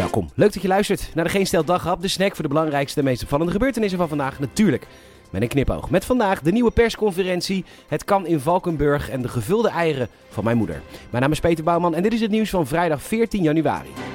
Welkom. 0.00 0.30
Leuk 0.34 0.52
dat 0.52 0.62
je 0.62 0.68
luistert 0.68 1.10
naar 1.14 1.24
de 1.24 1.30
Geen 1.30 1.46
Stel 1.46 1.64
Daghap, 1.64 2.02
de 2.02 2.08
snack 2.08 2.34
voor 2.34 2.42
de 2.42 2.48
belangrijkste 2.48 2.98
en 2.98 3.04
meest 3.04 3.22
opvallende 3.22 3.52
gebeurtenissen 3.52 3.98
van 3.98 4.08
vandaag. 4.08 4.38
Natuurlijk 4.38 4.86
met 5.30 5.42
een 5.42 5.48
knipoog. 5.48 5.90
Met 5.90 6.04
vandaag 6.04 6.42
de 6.42 6.52
nieuwe 6.52 6.70
persconferentie, 6.70 7.64
het 7.88 8.04
kan 8.04 8.26
in 8.26 8.40
Valkenburg 8.40 9.10
en 9.10 9.22
de 9.22 9.28
gevulde 9.28 9.68
eieren 9.68 10.08
van 10.28 10.44
mijn 10.44 10.56
moeder. 10.56 10.82
Mijn 11.10 11.22
naam 11.22 11.32
is 11.32 11.40
Peter 11.40 11.64
Bouwman 11.64 11.94
en 11.94 12.02
dit 12.02 12.12
is 12.12 12.20
het 12.20 12.30
nieuws 12.30 12.50
van 12.50 12.66
vrijdag 12.66 13.02
14 13.02 13.42
januari. 13.42 14.09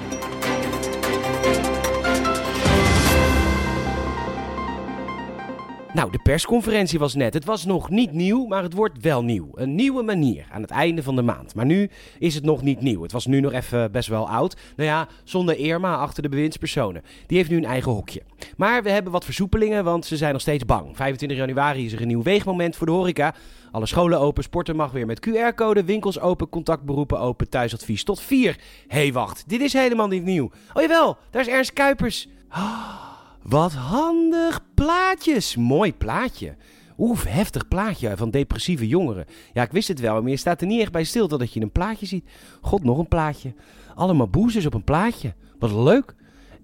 Nou, 5.96 6.12
de 6.12 6.20
persconferentie 6.20 7.00
was 7.00 7.14
net. 7.14 7.34
Het 7.34 7.46
was 7.46 7.66
nog 7.66 7.90
niet 7.90 8.12
nieuw, 8.12 8.46
maar 8.46 8.64
het 8.64 8.74
wordt 8.74 9.02
wel 9.02 9.24
nieuw. 9.24 9.50
Een 9.54 9.76
nieuwe 9.76 10.04
manier 10.04 10.48
aan 10.52 10.62
het 10.62 10.72
einde 10.72 11.04
van 11.04 11.16
de 11.16 11.22
maand. 11.22 11.56
Maar 11.56 11.66
nu 11.66 11.90
is 12.20 12.36
het 12.36 12.44
nog 12.44 12.62
niet 12.62 12.82
nieuw. 12.82 13.02
Het 13.02 13.12
was 13.12 13.26
nu 13.26 13.40
nog 13.40 13.54
even 13.54 13.92
best 13.92 14.10
wel 14.10 14.30
oud. 14.30 14.58
Nou 14.76 14.90
ja, 14.90 15.08
zonder 15.24 15.58
Irma 15.58 15.96
achter 15.96 16.24
de 16.24 16.30
bewindspersonen. 16.30 17.04
Die 17.28 17.38
heeft 17.38 17.50
nu 17.50 17.58
een 17.58 17.66
eigen 17.66 17.92
hokje. 17.92 18.22
Maar 18.58 18.84
we 18.84 18.90
hebben 18.90 19.12
wat 19.12 19.26
versoepelingen, 19.26 19.84
want 19.84 20.06
ze 20.06 20.18
zijn 20.18 20.32
nog 20.32 20.42
steeds 20.42 20.66
bang. 20.66 20.96
25 20.96 21.38
januari 21.38 21.86
is 21.86 21.94
er 21.94 22.02
een 22.02 22.08
nieuw 22.08 22.24
weegmoment 22.24 22.76
voor 22.76 22.88
de 22.88 22.94
horeca. 22.94 23.36
Alle 23.72 23.86
scholen 23.86 24.20
open, 24.20 24.44
sporten 24.44 24.76
mag 24.76 24.92
weer 24.92 25.06
met 25.06 25.28
QR-code, 25.30 25.84
winkels 25.84 26.20
open, 26.20 26.50
contactberoepen 26.50 27.20
open, 27.20 27.50
thuisadvies 27.50 28.04
tot 28.04 28.22
4. 28.22 28.58
Hé, 28.88 29.00
hey, 29.00 29.14
wacht, 29.14 29.44
dit 29.48 29.62
is 29.62 29.74
helemaal 29.74 30.08
niet 30.08 30.24
nieuw. 30.24 30.52
Oh 30.74 30.82
jawel, 30.82 31.18
daar 31.30 31.42
is 31.42 31.48
Ernst 31.48 31.74
Kuipers. 31.74 32.28
Oh. 32.50 33.15
Wat 33.48 33.74
handig 33.74 34.62
plaatjes. 34.74 35.56
Mooi 35.56 35.94
plaatje. 35.94 36.56
Oef, 36.98 37.24
heftig 37.24 37.68
plaatje 37.68 38.18
van 38.18 38.30
depressieve 38.30 38.88
jongeren. 38.88 39.26
Ja, 39.54 39.64
ik 39.64 39.72
wist 39.72 39.88
het 39.88 40.00
wel, 40.00 40.22
maar 40.22 40.32
je 40.32 40.38
staat 40.38 40.62
er 40.62 40.68
niet 40.68 40.82
echt 40.82 40.92
bij 40.92 41.04
stil 41.04 41.28
totdat 41.28 41.54
je 41.54 41.62
een 41.62 41.72
plaatje 41.72 42.06
ziet. 42.06 42.30
God, 42.62 42.84
nog 42.84 42.98
een 42.98 43.08
plaatje. 43.08 43.54
Allemaal 43.96 44.28
boezers 44.28 44.66
op 44.66 44.74
een 44.74 44.84
plaatje. 44.84 45.34
Wat 45.60 45.72
leuk. 45.72 46.16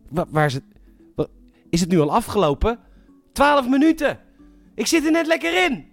waar 0.10 0.46
is 0.46 0.54
het? 0.54 0.64
is 1.70 1.80
het 1.80 1.90
nu 1.90 2.00
al 2.00 2.12
afgelopen? 2.12 2.80
12 3.32 3.68
minuten. 3.68 4.20
Ik 4.76 4.88
zit 4.88 5.06
er 5.06 5.12
net 5.12 5.28
lekker 5.28 5.66
in. 5.66 5.91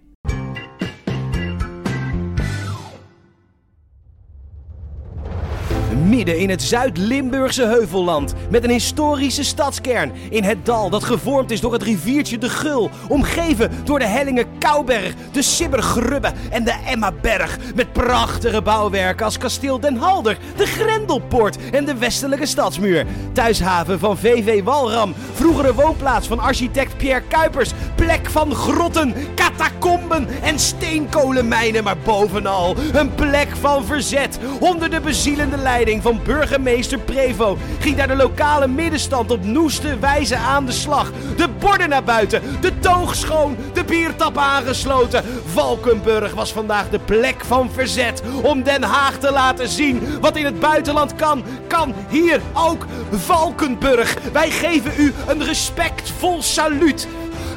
Midden 6.09 6.37
in 6.37 6.49
het 6.49 6.61
Zuid-Limburgse 6.61 7.65
heuvelland. 7.65 8.33
Met 8.49 8.63
een 8.63 8.69
historische 8.69 9.43
stadskern 9.43 10.11
in 10.29 10.43
het 10.43 10.65
dal 10.65 10.89
dat 10.89 11.03
gevormd 11.03 11.51
is 11.51 11.61
door 11.61 11.73
het 11.73 11.83
riviertje 11.83 12.37
de 12.37 12.49
Gul. 12.49 12.89
Omgeven 13.07 13.71
door 13.83 13.99
de 13.99 14.05
hellingen 14.05 14.57
Kouberg, 14.59 15.13
de 15.31 15.41
Sibbergrubbe 15.41 16.31
en 16.49 16.63
de 16.63 16.73
Emmaberg. 16.85 17.57
Met 17.75 17.93
prachtige 17.93 18.61
bouwwerken 18.61 19.25
als 19.25 19.37
kasteel 19.37 19.79
Den 19.79 19.97
Halder, 19.97 20.37
de 20.55 20.65
Grendelpoort 20.65 21.57
en 21.71 21.85
de 21.85 21.95
westelijke 21.95 22.45
stadsmuur. 22.45 23.05
Thuishaven 23.33 23.99
van 23.99 24.17
VV 24.17 24.63
Walram, 24.63 25.13
vroegere 25.33 25.73
woonplaats 25.73 26.27
van 26.27 26.39
architect 26.39 26.97
Pierre 26.97 27.23
Kuipers. 27.27 27.71
Plek 27.95 28.29
van 28.29 28.55
grotten, 28.55 29.13
catacomben 29.35 30.27
en 30.41 30.59
steenkolenmijnen. 30.59 31.83
Maar 31.83 31.97
bovenal 31.97 32.75
een 32.93 33.15
plek 33.15 33.49
van 33.59 33.85
verzet 33.85 34.39
onder 34.59 34.89
de 34.89 34.99
bezielende 34.99 35.57
leiding 35.57 35.98
van 36.01 36.19
burgemeester 36.23 36.99
Prevo 36.99 37.57
ging 37.79 37.97
daar 37.97 38.07
de 38.07 38.15
lokale 38.15 38.67
middenstand 38.67 39.31
op 39.31 39.43
noeste 39.43 39.99
wijze 39.99 40.37
aan 40.37 40.65
de 40.65 40.71
slag. 40.71 41.11
De 41.37 41.47
borden 41.59 41.89
naar 41.89 42.03
buiten, 42.03 42.41
de 42.61 42.79
toog 42.79 43.15
schoon, 43.15 43.57
de 43.73 43.83
biertap 43.83 44.37
aangesloten. 44.37 45.23
Valkenburg 45.45 46.33
was 46.33 46.51
vandaag 46.51 46.89
de 46.89 46.99
plek 46.99 47.45
van 47.45 47.71
verzet 47.71 48.21
om 48.41 48.63
Den 48.63 48.83
Haag 48.83 49.17
te 49.17 49.31
laten 49.31 49.67
zien 49.67 50.01
wat 50.21 50.35
in 50.35 50.45
het 50.45 50.59
buitenland 50.59 51.15
kan. 51.15 51.43
Kan 51.67 51.93
hier 52.09 52.41
ook 52.53 52.85
Valkenburg. 53.11 54.17
Wij 54.33 54.49
geven 54.49 54.91
u 54.97 55.13
een 55.27 55.43
respectvol 55.43 56.41
saluut. 56.41 57.07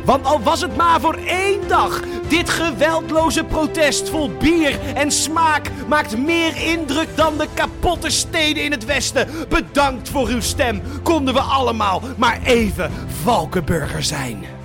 Want 0.05 0.27
al 0.27 0.41
was 0.43 0.61
het 0.61 0.77
maar 0.77 1.01
voor 1.01 1.19
één 1.27 1.69
dag, 1.69 2.01
dit 2.29 2.51
geweldloze 2.51 3.45
protest 3.45 4.11
vol 4.11 4.31
bier 4.39 4.79
en 4.95 5.11
smaak 5.11 5.71
maakt 5.89 6.19
meer 6.19 6.57
indruk 6.57 7.09
dan 7.15 7.39
de 7.39 7.47
kapotte 7.55 8.11
steden 8.11 8.65
in 8.65 8.71
het 8.71 8.85
Westen. 8.85 9.29
Bedankt 9.49 10.09
voor 10.09 10.29
uw 10.29 10.41
stem. 10.41 10.83
Konden 11.03 11.35
we 11.35 11.41
allemaal 11.41 12.03
maar 12.17 12.41
even 12.45 12.91
Valkenburger 13.23 14.03
zijn. 14.03 14.62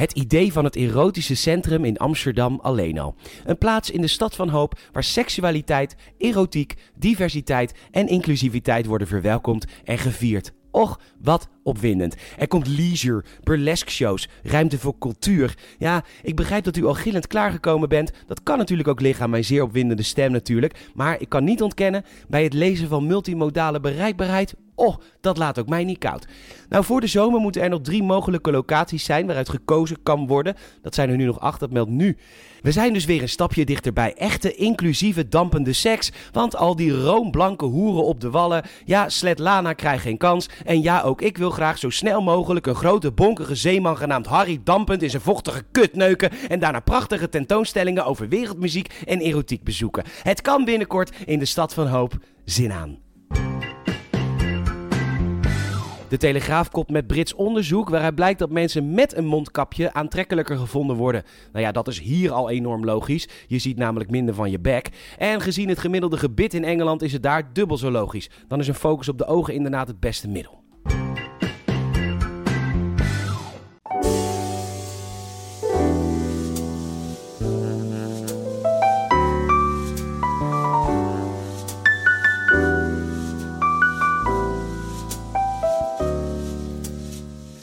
Het 0.00 0.12
idee 0.12 0.52
van 0.52 0.64
het 0.64 0.76
erotische 0.76 1.34
centrum 1.34 1.84
in 1.84 1.96
Amsterdam 1.96 2.58
alleen 2.62 2.98
al. 2.98 3.14
Een 3.44 3.58
plaats 3.58 3.90
in 3.90 4.00
de 4.00 4.06
stad 4.06 4.34
van 4.34 4.48
hoop 4.48 4.78
waar 4.92 5.04
seksualiteit, 5.04 5.96
erotiek, 6.18 6.74
diversiteit 6.96 7.74
en 7.90 8.08
inclusiviteit 8.08 8.86
worden 8.86 9.06
verwelkomd 9.06 9.66
en 9.84 9.98
gevierd. 9.98 10.52
Och, 10.70 11.00
wat 11.18 11.48
opwindend. 11.62 12.16
Er 12.38 12.48
komt 12.48 12.66
leisure, 12.66 13.24
burlesque 13.42 13.90
shows, 13.90 14.28
ruimte 14.42 14.78
voor 14.78 14.98
cultuur. 14.98 15.54
Ja, 15.78 16.04
ik 16.22 16.36
begrijp 16.36 16.64
dat 16.64 16.76
u 16.76 16.84
al 16.84 16.94
gillend 16.94 17.26
klaargekomen 17.26 17.88
bent. 17.88 18.12
Dat 18.26 18.42
kan 18.42 18.58
natuurlijk 18.58 18.88
ook 18.88 19.00
liggen 19.00 19.24
aan 19.24 19.30
mijn 19.30 19.44
zeer 19.44 19.62
opwindende 19.62 20.02
stem 20.02 20.32
natuurlijk. 20.32 20.88
Maar 20.94 21.20
ik 21.20 21.28
kan 21.28 21.44
niet 21.44 21.62
ontkennen, 21.62 22.04
bij 22.28 22.42
het 22.42 22.52
lezen 22.52 22.88
van 22.88 23.06
multimodale 23.06 23.80
bereikbaarheid 23.80 24.54
Oh, 24.80 24.96
dat 25.20 25.38
laat 25.38 25.58
ook 25.58 25.68
mij 25.68 25.84
niet 25.84 25.98
koud. 25.98 26.26
Nou, 26.68 26.84
voor 26.84 27.00
de 27.00 27.06
zomer 27.06 27.40
moeten 27.40 27.62
er 27.62 27.68
nog 27.68 27.80
drie 27.80 28.02
mogelijke 28.02 28.50
locaties 28.50 29.04
zijn 29.04 29.26
waaruit 29.26 29.48
gekozen 29.48 30.02
kan 30.02 30.26
worden. 30.26 30.56
Dat 30.82 30.94
zijn 30.94 31.10
er 31.10 31.16
nu 31.16 31.24
nog 31.24 31.40
acht, 31.40 31.60
dat 31.60 31.70
meldt 31.70 31.90
nu. 31.90 32.16
We 32.62 32.72
zijn 32.72 32.92
dus 32.92 33.04
weer 33.04 33.22
een 33.22 33.28
stapje 33.28 33.64
dichter 33.64 33.92
bij 33.92 34.14
echte, 34.14 34.54
inclusieve, 34.54 35.28
dampende 35.28 35.72
seks. 35.72 36.12
Want 36.32 36.56
al 36.56 36.76
die 36.76 37.00
roomblanke 37.02 37.64
hoeren 37.64 38.04
op 38.04 38.20
de 38.20 38.30
wallen. 38.30 38.64
Ja, 38.84 39.08
Svetlana 39.08 39.72
krijgt 39.72 40.02
geen 40.02 40.16
kans. 40.16 40.48
En 40.64 40.82
ja, 40.82 41.02
ook 41.02 41.22
ik 41.22 41.38
wil 41.38 41.50
graag 41.50 41.78
zo 41.78 41.90
snel 41.90 42.20
mogelijk 42.22 42.66
een 42.66 42.74
grote 42.74 43.12
bonkige 43.12 43.54
zeeman 43.54 43.96
genaamd 43.96 44.26
Harry 44.26 44.60
dampend 44.64 45.02
in 45.02 45.10
zijn 45.10 45.22
vochtige 45.22 45.62
kut 45.70 45.94
neuken. 45.94 46.30
En 46.48 46.58
daarna 46.58 46.80
prachtige 46.80 47.28
tentoonstellingen 47.28 48.04
over 48.04 48.28
wereldmuziek 48.28 49.02
en 49.06 49.20
erotiek 49.20 49.62
bezoeken. 49.64 50.04
Het 50.22 50.40
kan 50.40 50.64
binnenkort 50.64 51.16
in 51.26 51.38
de 51.38 51.44
stad 51.44 51.74
van 51.74 51.86
hoop. 51.86 52.14
Zin 52.44 52.72
aan. 52.72 53.09
De 56.10 56.16
Telegraaf 56.16 56.70
komt 56.70 56.90
met 56.90 57.06
Brits 57.06 57.34
onderzoek 57.34 57.88
waaruit 57.88 58.14
blijkt 58.14 58.38
dat 58.38 58.50
mensen 58.50 58.94
met 58.94 59.16
een 59.16 59.26
mondkapje 59.26 59.92
aantrekkelijker 59.92 60.56
gevonden 60.56 60.96
worden. 60.96 61.22
Nou 61.52 61.64
ja, 61.64 61.72
dat 61.72 61.88
is 61.88 62.00
hier 62.00 62.32
al 62.32 62.50
enorm 62.50 62.84
logisch. 62.84 63.28
Je 63.46 63.58
ziet 63.58 63.76
namelijk 63.76 64.10
minder 64.10 64.34
van 64.34 64.50
je 64.50 64.58
bek. 64.58 64.88
En 65.18 65.40
gezien 65.40 65.68
het 65.68 65.78
gemiddelde 65.78 66.16
gebit 66.16 66.54
in 66.54 66.64
Engeland 66.64 67.02
is 67.02 67.12
het 67.12 67.22
daar 67.22 67.52
dubbel 67.52 67.76
zo 67.76 67.90
logisch. 67.90 68.30
Dan 68.48 68.58
is 68.60 68.68
een 68.68 68.74
focus 68.74 69.08
op 69.08 69.18
de 69.18 69.26
ogen 69.26 69.54
inderdaad 69.54 69.88
het 69.88 70.00
beste 70.00 70.28
middel. 70.28 70.59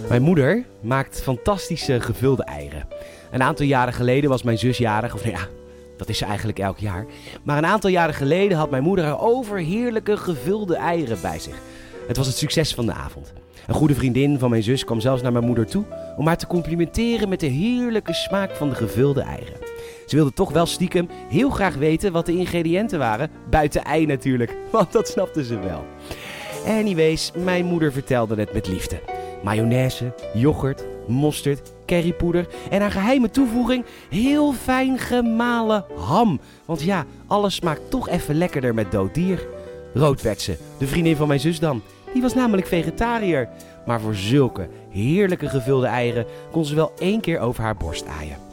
Mijn 0.09 0.21
moeder 0.21 0.65
maakt 0.81 1.21
fantastische 1.21 1.99
gevulde 1.99 2.43
eieren. 2.43 2.87
Een 3.31 3.43
aantal 3.43 3.65
jaren 3.65 3.93
geleden 3.93 4.29
was 4.29 4.43
mijn 4.43 4.57
zus 4.57 4.77
jarig, 4.77 5.13
of 5.13 5.23
nou 5.23 5.35
ja, 5.35 5.47
dat 5.97 6.09
is 6.09 6.17
ze 6.17 6.25
eigenlijk 6.25 6.59
elk 6.59 6.77
jaar. 6.77 7.05
Maar 7.43 7.57
een 7.57 7.65
aantal 7.65 7.89
jaren 7.89 8.13
geleden 8.13 8.57
had 8.57 8.69
mijn 8.69 8.83
moeder 8.83 9.05
haar 9.05 9.21
overheerlijke 9.21 10.17
gevulde 10.17 10.75
eieren 10.75 11.21
bij 11.21 11.39
zich. 11.39 11.55
Het 12.07 12.17
was 12.17 12.27
het 12.27 12.35
succes 12.35 12.73
van 12.73 12.85
de 12.85 12.93
avond. 12.93 13.33
Een 13.67 13.73
goede 13.73 13.95
vriendin 13.95 14.39
van 14.39 14.49
mijn 14.49 14.63
zus 14.63 14.83
kwam 14.83 14.99
zelfs 14.99 15.21
naar 15.21 15.31
mijn 15.31 15.45
moeder 15.45 15.65
toe 15.65 15.83
om 16.17 16.27
haar 16.27 16.37
te 16.37 16.47
complimenteren 16.47 17.29
met 17.29 17.39
de 17.39 17.47
heerlijke 17.47 18.13
smaak 18.13 18.55
van 18.55 18.69
de 18.69 18.75
gevulde 18.75 19.21
eieren. 19.21 19.57
Ze 20.05 20.15
wilde 20.15 20.33
toch 20.33 20.51
wel 20.51 20.65
stiekem 20.65 21.09
heel 21.29 21.49
graag 21.49 21.75
weten 21.75 22.11
wat 22.11 22.25
de 22.25 22.37
ingrediënten 22.37 22.99
waren, 22.99 23.31
buiten 23.49 23.83
ei 23.83 24.05
natuurlijk, 24.05 24.55
want 24.71 24.91
dat 24.91 25.07
snapte 25.07 25.43
ze 25.43 25.59
wel. 25.59 25.85
Anyways, 26.65 27.31
mijn 27.35 27.65
moeder 27.65 27.91
vertelde 27.91 28.35
het 28.35 28.53
met 28.53 28.67
liefde 28.67 29.16
mayonaise, 29.43 30.13
yoghurt, 30.33 30.85
mosterd, 31.07 31.73
currypoeder 31.85 32.47
en 32.69 32.81
haar 32.81 32.91
geheime 32.91 33.29
toevoeging 33.29 33.85
heel 34.09 34.53
fijn 34.53 34.97
gemalen 34.97 35.85
ham. 35.95 36.39
Want 36.65 36.81
ja, 36.81 37.05
alles 37.27 37.55
smaakt 37.55 37.89
toch 37.89 38.09
even 38.09 38.35
lekkerder 38.35 38.73
met 38.73 38.91
dood 38.91 39.13
dier. 39.13 39.47
Rood 39.93 40.21
de 40.21 40.87
vriendin 40.87 41.15
van 41.15 41.27
mijn 41.27 41.39
zus 41.39 41.59
dan. 41.59 41.81
Die 42.13 42.21
was 42.21 42.33
namelijk 42.33 42.67
vegetariër. 42.67 43.49
Maar 43.85 44.01
voor 44.01 44.15
zulke 44.15 44.69
heerlijke 44.89 45.49
gevulde 45.49 45.87
eieren 45.87 46.25
kon 46.51 46.65
ze 46.65 46.75
wel 46.75 46.91
één 46.99 47.21
keer 47.21 47.39
over 47.39 47.63
haar 47.63 47.77
borst 47.77 48.05
aaien. 48.07 48.46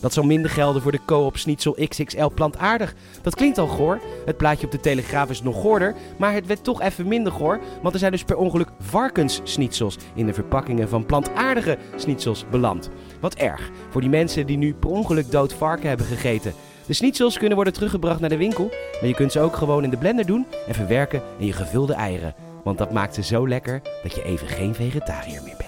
Dat 0.00 0.12
zal 0.12 0.24
minder 0.24 0.50
gelden 0.50 0.82
voor 0.82 0.92
de 0.92 1.04
Coop 1.06 1.36
Schnitzel 1.36 1.76
XXL 1.88 2.26
plantaardig. 2.34 2.94
Dat 3.22 3.34
klinkt 3.34 3.58
al 3.58 3.66
goor. 3.66 4.00
Het 4.26 4.36
plaatje 4.36 4.66
op 4.66 4.72
de 4.72 4.80
Telegraaf 4.80 5.30
is 5.30 5.42
nog 5.42 5.60
goorder, 5.60 5.94
maar 6.16 6.32
het 6.32 6.46
werd 6.46 6.64
toch 6.64 6.82
even 6.82 7.08
minder 7.08 7.32
goor. 7.32 7.60
Want 7.82 7.94
er 7.94 8.00
zijn 8.00 8.12
dus 8.12 8.24
per 8.24 8.36
ongeluk 8.36 8.68
varkensschnitzels 8.80 9.96
in 10.14 10.26
de 10.26 10.34
verpakkingen 10.34 10.88
van 10.88 11.06
plantaardige 11.06 11.78
schnitzels 11.96 12.44
beland. 12.50 12.90
Wat 13.20 13.34
erg 13.34 13.70
voor 13.90 14.00
die 14.00 14.10
mensen 14.10 14.46
die 14.46 14.56
nu 14.56 14.74
per 14.74 14.90
ongeluk 14.90 15.30
dood 15.30 15.52
varken 15.52 15.88
hebben 15.88 16.06
gegeten. 16.06 16.52
De 16.86 16.94
schnitzels 16.94 17.38
kunnen 17.38 17.54
worden 17.54 17.72
teruggebracht 17.74 18.20
naar 18.20 18.28
de 18.28 18.36
winkel, 18.36 18.68
maar 19.00 19.08
je 19.08 19.14
kunt 19.14 19.32
ze 19.32 19.40
ook 19.40 19.56
gewoon 19.56 19.84
in 19.84 19.90
de 19.90 19.96
blender 19.96 20.26
doen 20.26 20.46
en 20.66 20.74
verwerken 20.74 21.22
in 21.38 21.46
je 21.46 21.52
gevulde 21.52 21.92
eieren. 21.92 22.34
Want 22.64 22.78
dat 22.78 22.92
maakt 22.92 23.14
ze 23.14 23.22
zo 23.22 23.48
lekker 23.48 23.82
dat 24.02 24.14
je 24.14 24.24
even 24.24 24.48
geen 24.48 24.74
vegetariër 24.74 25.42
meer 25.42 25.56
bent. 25.56 25.67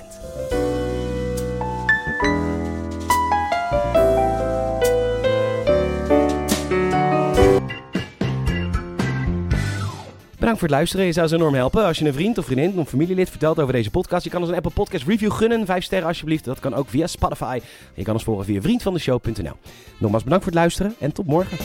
Bedankt 10.41 10.61
voor 10.61 10.69
het 10.69 10.77
luisteren. 10.77 11.07
Je 11.07 11.13
zou 11.13 11.29
ze 11.29 11.35
enorm 11.35 11.55
helpen 11.55 11.85
als 11.85 11.99
je 11.99 12.07
een 12.07 12.13
vriend 12.13 12.39
of 12.39 12.45
vriendin 12.45 12.79
of 12.79 12.89
familielid 12.89 13.31
vertelt 13.31 13.61
over 13.61 13.73
deze 13.73 13.91
podcast. 13.91 14.25
Je 14.25 14.31
kan 14.31 14.41
ons 14.41 14.51
een 14.51 14.57
Apple 14.57 14.71
Podcast 14.71 15.07
review 15.07 15.33
gunnen. 15.33 15.67
Vijf 15.67 15.85
sterren 15.85 16.09
alsjeblieft. 16.09 16.45
Dat 16.45 16.61
kan 16.61 16.75
ook 16.75 16.89
via 16.89 17.07
Spotify. 17.07 17.61
Je 17.95 18.03
kan 18.03 18.15
ons 18.15 18.25
volgen 18.25 18.45
via 18.45 18.61
vriendvandeshow.nl. 18.61 19.57
Nogmaals 19.99 20.25
bedankt 20.25 20.45
voor 20.45 20.53
het 20.53 20.55
luisteren 20.55 20.95
en 20.99 21.13
tot 21.13 21.27
morgen. 21.27 21.59